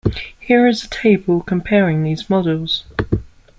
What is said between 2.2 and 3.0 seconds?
models.